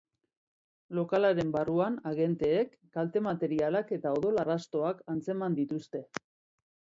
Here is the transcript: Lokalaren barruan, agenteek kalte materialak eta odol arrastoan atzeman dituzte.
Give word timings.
Lokalaren 0.99 1.51
barruan, 1.55 1.97
agenteek 2.11 2.73
kalte 2.97 3.23
materialak 3.27 3.93
eta 3.99 4.15
odol 4.21 4.41
arrastoan 4.45 5.05
atzeman 5.17 5.61
dituzte. 5.63 6.05